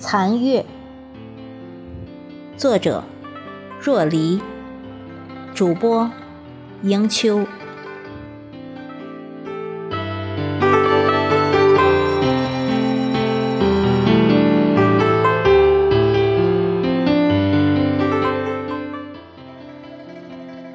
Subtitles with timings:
[0.00, 0.64] 残月，
[2.56, 3.02] 作者
[3.82, 4.40] 若离，
[5.52, 6.08] 主播
[6.82, 7.44] 迎秋。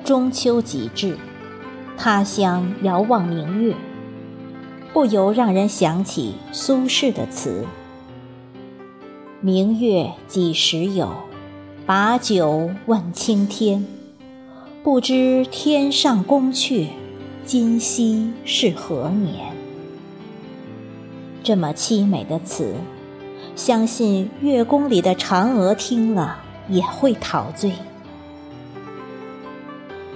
[0.03, 1.17] 中秋即至，
[1.97, 3.73] 他乡遥望明月，
[4.91, 7.65] 不由让人想起苏轼的词。
[9.45, 11.11] 明月几时有？
[11.85, 13.85] 把酒问青天。
[14.81, 16.87] 不知天上宫阙，
[17.43, 19.53] 今夕是何年？
[21.43, 22.73] 这么凄美的词，
[23.53, 26.37] 相信月宫里的嫦娥听了
[26.69, 27.73] 也会陶醉。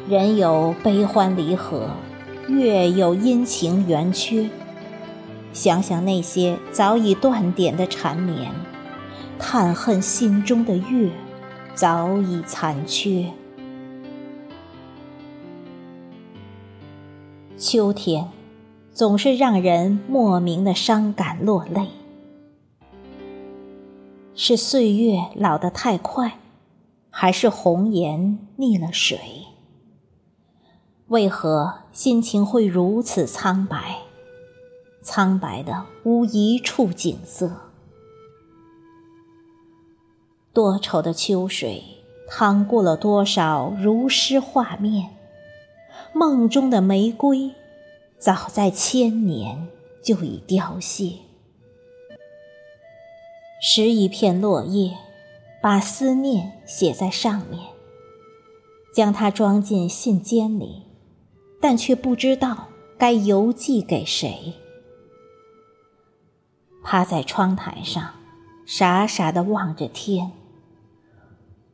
[0.08, 1.90] 人有悲欢离合，
[2.48, 4.50] 月有阴晴圆缺。
[5.52, 8.50] 想想那些早已断点的缠绵。
[9.40, 11.12] 叹恨心中的月
[11.74, 13.32] 早已残缺。
[17.58, 18.30] 秋天
[18.94, 21.88] 总是让人莫名的伤感落泪，
[24.36, 26.40] 是岁月老得太快，
[27.10, 29.20] 还是红颜溺了水？
[31.08, 33.98] 为何心情会如此苍白？
[35.02, 37.67] 苍白的无一处景色。
[40.58, 41.84] 多愁的秋水，
[42.28, 45.16] 淌过了多少如诗画面？
[46.14, 47.52] 梦中的玫瑰，
[48.18, 49.68] 早在千年
[50.04, 51.12] 就已凋谢。
[53.62, 54.98] 拾一片落叶，
[55.62, 57.62] 把思念写在上面，
[58.92, 60.82] 将它装进信笺里，
[61.62, 64.56] 但却不知道该邮寄给谁。
[66.84, 68.16] 趴在窗台上，
[68.66, 70.32] 傻傻地望着天。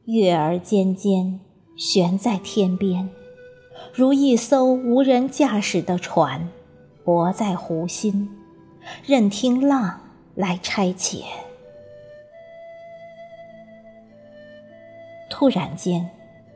[0.05, 1.39] 月儿尖尖
[1.77, 3.09] 悬在天边，
[3.93, 6.49] 如一艘无人驾驶的船，
[7.05, 8.29] 泊在湖心，
[9.05, 10.01] 任听浪
[10.35, 11.23] 来差遣。
[15.29, 16.09] 突然间，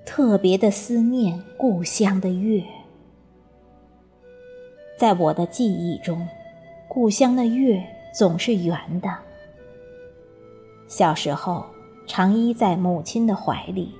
[0.05, 2.61] 特别的思念故乡的月。
[4.99, 6.27] 在我的记忆中，
[6.89, 7.81] 故乡的月
[8.13, 9.09] 总是圆的。
[10.89, 11.65] 小时候。
[12.07, 13.93] 常依在母亲的怀里，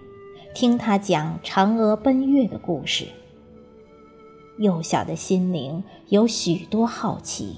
[0.56, 3.06] 听她讲嫦娥奔月的故事。
[4.58, 7.58] 幼小的心灵有许多好奇。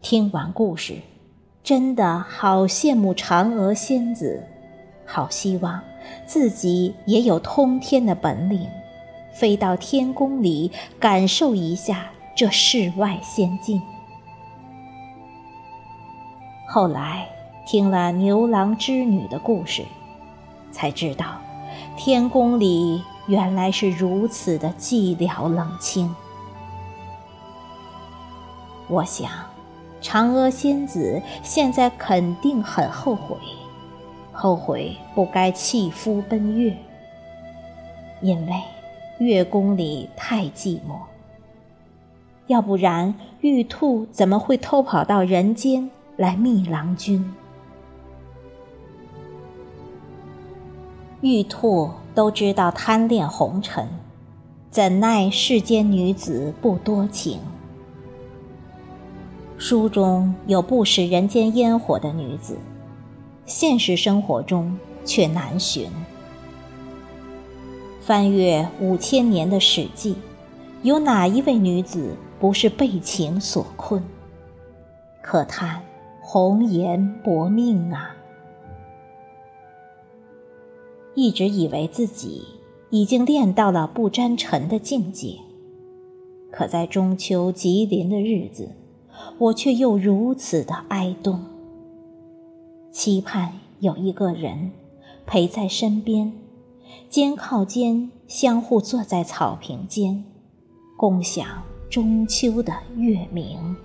[0.00, 0.98] 听完故事，
[1.62, 4.46] 真的好羡慕嫦娥仙子，
[5.04, 5.82] 好希望
[6.24, 8.66] 自己也有通天的本领，
[9.34, 13.82] 飞到天宫里感受一下这世外仙境。
[16.68, 17.28] 后来。
[17.70, 19.84] 听了牛郎织女的故事，
[20.72, 21.38] 才知道
[21.96, 26.12] 天宫里原来是如此的寂寥冷清。
[28.88, 29.30] 我想，
[30.02, 33.36] 嫦娥仙子现在肯定很后悔，
[34.32, 36.76] 后悔不该弃夫奔月，
[38.20, 38.52] 因为
[39.20, 40.98] 月宫里太寂寞。
[42.48, 47.32] 要不然，玉兔怎么会偷跑到人间来觅郎君？
[51.22, 53.86] 玉兔都知道贪恋红尘，
[54.70, 57.38] 怎奈世间女子不多情。
[59.58, 62.56] 书中有不食人间烟火的女子，
[63.44, 65.90] 现实生活中却难寻。
[68.00, 70.14] 翻阅五千年的《史记》，
[70.80, 74.02] 有哪一位女子不是被情所困？
[75.20, 75.82] 可叹
[76.22, 78.16] 红颜薄命啊！
[81.14, 82.44] 一直以为自己
[82.90, 85.38] 已经练到了不沾尘的境界，
[86.50, 88.70] 可在中秋吉林的日子，
[89.38, 91.44] 我却又如此的哀动。
[92.92, 94.70] 期盼有一个人
[95.26, 96.32] 陪在身边，
[97.08, 100.24] 肩靠肩，相互坐在草坪间，
[100.96, 101.46] 共享
[101.88, 103.76] 中秋的月明。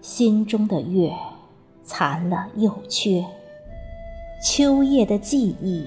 [0.00, 1.14] 心中的月，
[1.82, 3.24] 残了又缺。
[4.42, 5.86] 秋夜的记忆，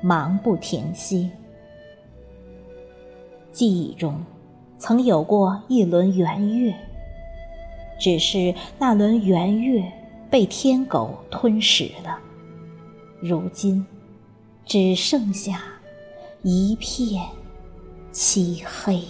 [0.00, 1.28] 忙不停息。
[3.50, 4.24] 记忆中，
[4.78, 6.72] 曾有过一轮圆月，
[7.98, 9.82] 只是那轮圆月
[10.30, 12.16] 被天狗吞噬了，
[13.20, 13.84] 如今
[14.64, 15.60] 只剩下
[16.42, 17.20] 一片
[18.12, 19.02] 漆黑。